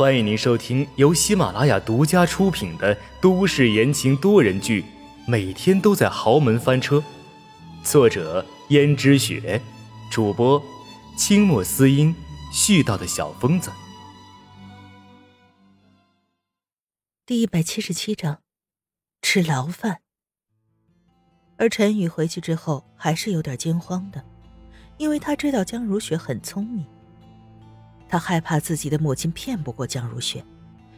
[0.00, 4.80] 欢迎您收听由喜马拉雅独家出品的都市言情多人剧
[5.26, 6.96] 《每天都在豪门翻车》，
[7.84, 9.60] 作者：胭脂雪，
[10.10, 10.62] 主播：
[11.18, 12.16] 清墨思音，
[12.50, 13.70] 絮叨的小疯子。
[17.26, 18.38] 第一百七十七章，
[19.20, 20.00] 吃牢饭。
[21.58, 24.24] 而陈宇回去之后还是有点惊慌的，
[24.96, 26.86] 因为他知道江如雪很聪明。
[28.10, 30.44] 他害怕自己的母亲骗不过江如雪，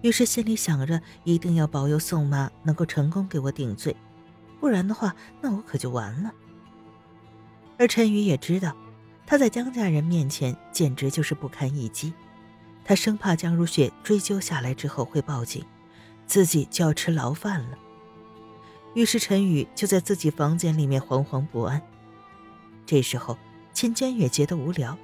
[0.00, 3.94] 于是心里想着一定要保佑宋妈能够成功给我顶罪，
[4.58, 6.32] 不然的话，那我可就完了。
[7.78, 8.74] 而陈宇也知道，
[9.26, 12.14] 他在江家人面前简直就是不堪一击，
[12.86, 15.62] 他生怕江如雪追究下来之后会报警，
[16.26, 17.78] 自己就要吃牢饭了。
[18.94, 21.82] 于是陈宇就在自己房间里面惶惶不安。
[22.86, 23.36] 这时候，
[23.74, 24.96] 秦娟也觉得无聊。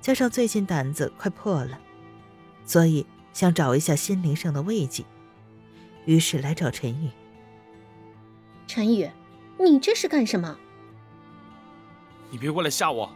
[0.00, 1.78] 加上最近胆子快破了，
[2.64, 5.04] 所以想找一下心灵上的慰藉，
[6.04, 7.10] 于是来找陈宇。
[8.66, 9.10] 陈宇，
[9.58, 10.56] 你这是干什么？
[12.30, 13.10] 你别过来吓我！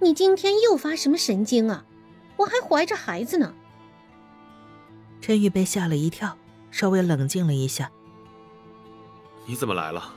[0.00, 1.84] 你今天又发什么神经啊？
[2.36, 3.54] 我还怀着孩子呢。
[5.20, 6.38] 陈宇被吓了一跳，
[6.70, 7.90] 稍微冷静了一下。
[9.46, 10.14] 你怎么来了？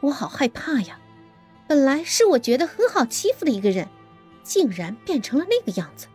[0.00, 0.98] 我好害怕呀！
[1.66, 3.88] 本来是我觉得很好欺负的一个人，
[4.42, 6.06] 竟然变成了那个样子。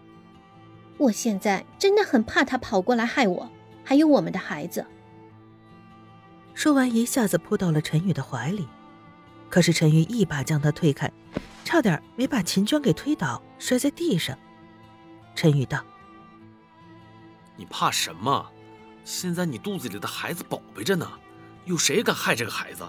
[0.97, 3.49] 我现在真的很怕他跑过来害我，
[3.83, 4.85] 还有我们的孩子。
[6.53, 8.67] 说完，一下子扑到了陈宇的怀里，
[9.49, 11.11] 可是陈宇一把将他推开，
[11.63, 14.37] 差点没把秦娟给推倒，摔在地上。
[15.35, 15.83] 陈宇道
[17.55, 18.51] ：“你怕什么？
[19.05, 21.09] 现在你肚子里的孩子宝贝着呢，
[21.65, 22.83] 有谁敢害这个孩子？”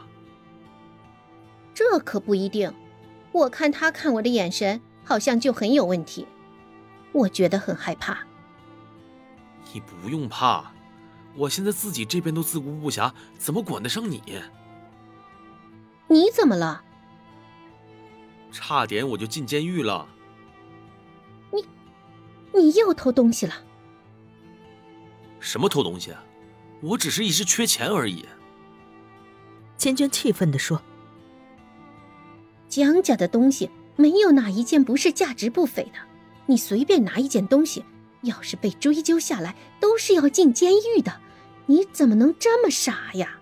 [1.75, 2.73] 这可不一定，
[3.33, 6.27] 我看他看我的眼神好像就很有问题，
[7.13, 8.19] 我觉得很害怕。
[9.73, 10.73] 你不用怕，
[11.37, 14.23] 我现在自己这边都自顾不暇，怎么管得上你？
[16.09, 16.83] 你怎么了？
[18.51, 20.09] 差点我就进监狱了。
[21.53, 21.65] 你，
[22.53, 23.55] 你又偷东西了？
[25.39, 26.13] 什么偷东西？
[26.83, 28.27] 我只是一时缺钱而已。
[29.79, 30.83] 千娟气愤地说。
[32.71, 35.99] 江家的东西没有哪一件不是价值不菲的，
[36.47, 37.85] 你随便拿一件东西，
[38.23, 41.21] 要是被追究下来，都是要进监狱的。
[41.67, 43.39] 你怎么能这么傻呀？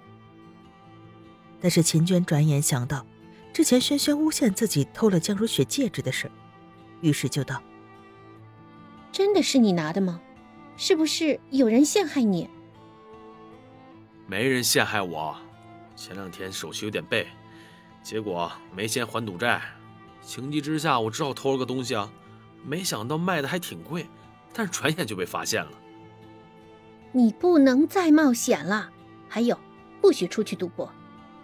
[1.61, 3.05] 但是秦娟转眼想到
[3.53, 6.31] 之前轩轩诬陷自己偷了江如雪戒指的事，
[7.03, 7.63] 于是就道
[9.13, 10.21] ：“真的是你拿的吗？
[10.77, 12.49] 是不是有人陷害你？”
[14.27, 15.37] 没人陷害我，
[15.97, 17.27] 前两天手续有点背。
[18.09, 19.61] 结果没钱还赌债，
[20.23, 22.11] 情急之下我只好偷了个东西啊！
[22.65, 24.09] 没想到卖的还挺贵，
[24.55, 25.73] 但是转眼就被发现了。
[27.13, 28.89] 你不能再冒险了，
[29.29, 29.59] 还有，
[30.01, 30.91] 不许出去赌博。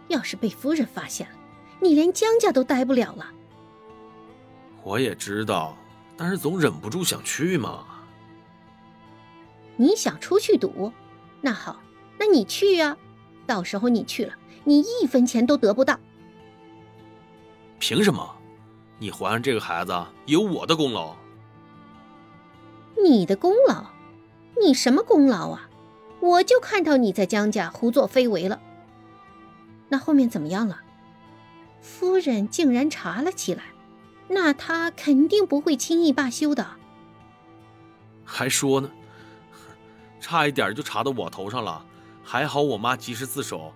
[0.08, 1.34] 要是被夫人发现了，
[1.80, 3.26] 你连江家都待不了了。
[4.82, 5.76] 我也知道，
[6.16, 7.84] 但是总忍不住想去嘛。
[9.76, 10.90] 你想出去赌？
[11.42, 11.82] 那好，
[12.18, 12.96] 那你去呀。
[13.46, 14.32] 到时候你去了，
[14.64, 16.00] 你一分钱都得不到。
[17.86, 18.34] 凭什么？
[18.98, 21.14] 你怀上这个孩子有我的功劳？
[22.96, 23.84] 你的功劳？
[24.58, 25.68] 你什么功劳啊？
[26.18, 28.58] 我就看到你在江家胡作非为了。
[29.90, 30.80] 那后面怎么样了？
[31.82, 33.64] 夫人竟然查了起来，
[34.28, 36.66] 那他肯定不会轻易罢休的。
[38.24, 38.90] 还说呢，
[40.22, 41.84] 差一点就查到我头上了。
[42.22, 43.74] 还好我妈及时自首，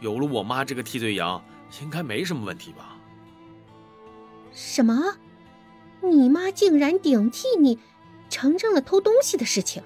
[0.00, 1.44] 有了我妈这个替罪羊，
[1.82, 2.96] 应该没什么问题吧。
[4.52, 5.16] 什么？
[6.02, 7.78] 你妈竟然顶替你，
[8.28, 9.82] 承认了偷东西的事情？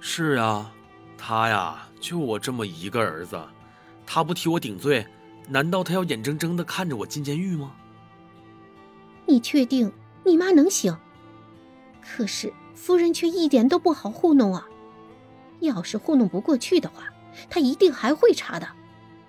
[0.00, 0.72] 是啊，
[1.16, 3.42] 他呀，就我这么一个儿子，
[4.06, 5.06] 他不替我顶罪，
[5.48, 7.74] 难道他要眼睁睁的看着我进监狱吗？
[9.26, 9.90] 你确定
[10.22, 10.94] 你妈能行？
[12.02, 14.68] 可是夫人却一点都不好糊弄啊！
[15.60, 17.04] 要是糊弄不过去的话，
[17.48, 18.68] 她一定还会查的，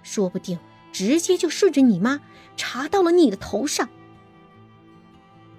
[0.03, 0.59] 说不定
[0.95, 2.21] 直接就顺着你妈。
[2.55, 3.89] 查到了你的头上，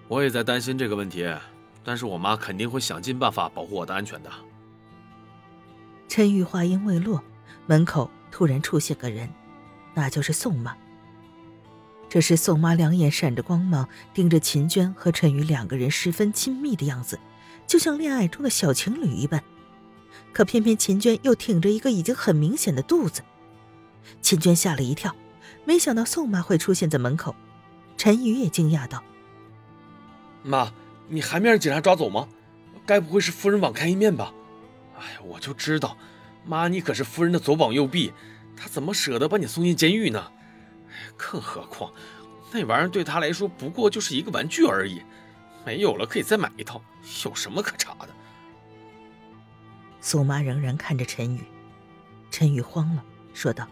[0.08, 1.30] 我也在担心这个问题，
[1.84, 4.30] 但是我妈肯定会想尽办法保护我的安全的。
[6.08, 7.22] 陈玉话音未落，
[7.66, 9.28] 门口突然出现个人，
[9.92, 10.74] 那就是宋妈。
[12.08, 17.20] 这时宋妈两眼闪着光芒，盯着秦娟和陈宇两个人十分亲密的样子，
[17.66, 19.44] 就像恋爱中的小情侣一般。
[20.32, 23.20] 可偏偏秦娟又挺着一个已经很明显的肚子，
[24.22, 25.14] 秦娟吓了一跳。
[25.66, 27.34] 没想到宋妈会出现在门口，
[27.96, 29.02] 陈宇也惊讶道
[30.44, 30.72] ：“妈，
[31.08, 32.28] 你还没让警察抓走吗？
[32.86, 34.32] 该不会是夫人网开一面吧？
[34.96, 35.96] 哎，我就知道，
[36.44, 38.12] 妈，你可是夫人的左膀右臂，
[38.56, 40.30] 她怎么舍得把你送进监狱呢？
[41.16, 41.92] 更何况，
[42.52, 45.02] 那玩意儿对她来说不过就是一个玩具而已，
[45.64, 46.80] 没有了可以再买一套，
[47.24, 48.08] 有什么可查的？
[50.00, 51.40] 宋妈仍然看着陈宇，
[52.30, 53.04] 陈宇慌了，
[53.34, 53.66] 说道：“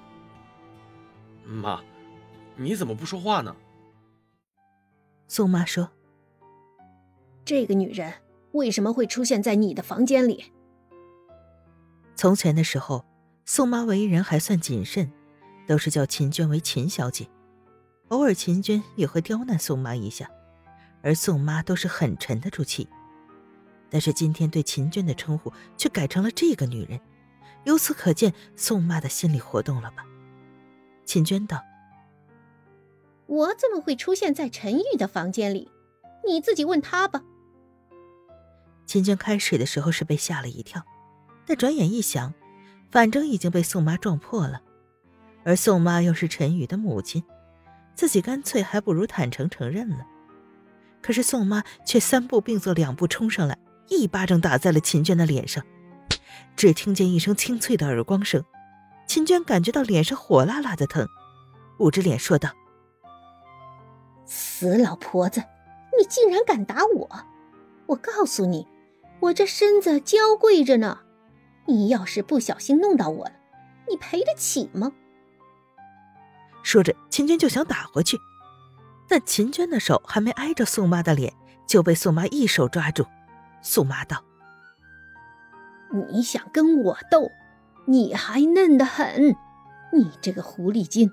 [1.46, 1.82] 妈，
[2.56, 3.54] 你怎么不说话呢？”
[5.28, 5.90] 宋妈说
[7.44, 8.12] ：“这个女人
[8.52, 10.52] 为什么会出现在你的房间里？”
[12.14, 13.04] 从前的时候，
[13.44, 15.10] 宋妈为人还算谨慎，
[15.66, 17.28] 都是叫秦娟为秦小姐。
[18.08, 20.30] 偶尔秦娟也会刁难宋妈一下，
[21.02, 22.88] 而宋妈都是很沉得住气。
[23.90, 27.00] 但是今天对秦娟的称呼却改成了这个女人，
[27.64, 30.04] 由此可见宋妈的心理活动了吧？
[31.04, 31.62] 秦娟道
[33.26, 35.70] ：“我怎么会出现在陈玉的房间里？
[36.26, 37.22] 你自己问他吧。”
[38.86, 40.82] 秦娟开始的时候是被吓了一跳。
[41.46, 42.32] 但转眼一想，
[42.90, 44.62] 反正已经被宋妈撞破了，
[45.44, 47.22] 而宋妈又是陈宇的母亲，
[47.94, 50.06] 自己干脆还不如坦诚承认了。
[51.02, 53.58] 可是宋妈却三步并作两步冲上来，
[53.88, 55.62] 一巴掌打在了秦娟的脸上。
[56.56, 58.42] 只听见一声清脆的耳光声，
[59.14, 61.08] 秦娟感觉到脸上火辣辣的疼，
[61.78, 62.50] 捂着脸说道
[64.26, 65.40] ：“死老婆子，
[65.96, 67.08] 你竟然敢打我！
[67.86, 68.66] 我告诉你，
[69.20, 70.98] 我这身子娇贵着呢。”
[71.66, 73.34] 你要是不小心弄到我了，
[73.88, 74.90] 你赔得起吗？
[76.64, 78.18] 说着，秦娟就想打回去，
[79.08, 81.32] 但秦娟的手还没挨着宋妈的脸，
[81.68, 83.06] 就被宋妈一手抓住。
[83.62, 84.24] 宋妈道
[86.10, 87.30] ：“你想跟我斗，
[87.86, 89.36] 你还嫩得很。
[89.92, 91.10] 你这个狐狸精，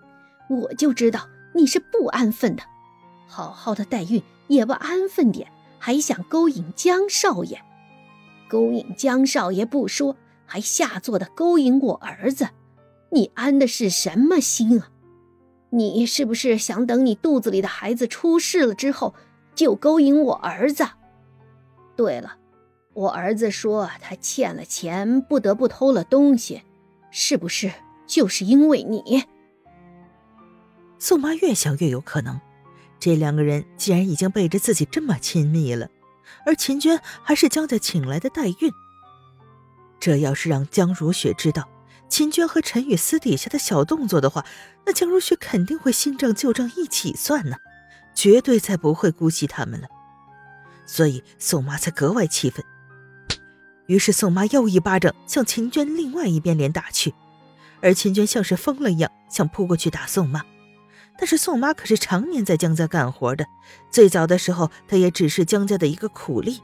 [0.50, 2.63] 我就知道你是不安分的。
[3.27, 7.62] 好好的代孕也不安分点，还想勾引江少爷？
[8.50, 12.50] 勾引江少爷不说。”还下作的勾引我儿子，
[13.12, 14.89] 你安的是什么心啊？
[15.69, 19.15] 你是不是想等你肚子里的孩子出事了之后，
[19.56, 20.85] 就勾引我儿子？
[21.95, 22.35] 对了，
[22.94, 26.62] 我儿子说他欠了钱，不得不偷了东西，
[27.10, 27.72] 是不是
[28.06, 29.24] 就是因为你？
[31.00, 32.40] 宋妈越想越有可能，
[33.00, 35.90] 这两个人既然已经背着自己这么亲密了，
[36.46, 38.72] 而秦娟还是江家请来的代孕。
[40.00, 41.70] 这要是让江如雪知道
[42.10, 44.46] 秦娟和陈宇私底下的小动作的话，
[44.86, 47.56] 那江如雪肯定会新账旧账一起算呢，
[48.14, 49.88] 绝对再不会姑息他们了。
[50.86, 52.64] 所以宋妈才格外气愤。
[53.92, 57.14] 于是宋妈又一巴掌向秦娟另外一边脸打去，
[57.82, 60.42] 而秦娟像是疯了一样想扑过去打宋妈。
[61.18, 63.46] 但是宋妈可是常年在江家干活的，
[63.90, 66.62] 最早的时候她也只是江家的一个苦力，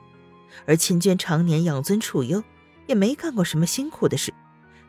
[0.66, 2.42] 而秦娟常年养尊处优。
[2.86, 4.34] 也没干过什么辛苦的事，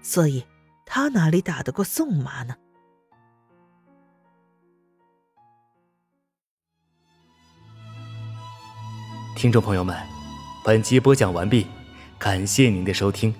[0.00, 0.44] 所以
[0.86, 2.54] 她哪里打得过宋妈呢？
[9.34, 9.96] 听众朋友们，
[10.64, 11.66] 本集播讲完毕，
[12.18, 13.32] 感谢您的收听。